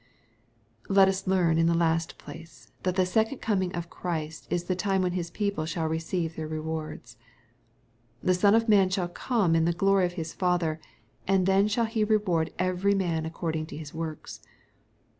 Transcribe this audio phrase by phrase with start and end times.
[0.89, 4.75] Let us learn, in the last place, that the second coming of Christ is the
[4.75, 7.17] time when His people shaU receive their rewards."
[8.23, 10.79] The Son of Man shall come in the glory of His Father,
[11.27, 14.41] and then shall he reward every man accord ing to his works."